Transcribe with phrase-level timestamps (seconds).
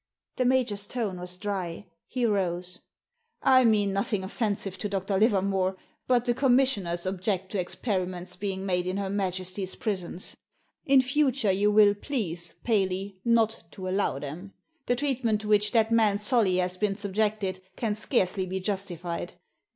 [0.37, 1.85] The major's tone was dry.
[2.07, 2.79] He rose."
[3.59, 5.19] I mean nothing offensive to Dr.
[5.19, 5.77] Livermore,
[6.07, 10.35] but the Commissioners object to ex periments being made in Her Majesty's prisons.
[10.87, 14.53] In future you will please, Paley, not to allow them.
[14.87, 19.33] The treatment to which that man Solly has been sub jected can scarcely be justified.